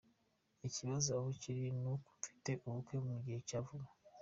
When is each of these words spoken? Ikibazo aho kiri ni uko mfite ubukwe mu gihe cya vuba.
Ikibazo 0.67 1.09
aho 1.17 1.29
kiri 1.41 1.65
ni 1.81 1.87
uko 1.93 2.09
mfite 2.19 2.51
ubukwe 2.67 2.97
mu 3.07 3.15
gihe 3.23 3.39
cya 3.47 3.59
vuba. 3.65 3.89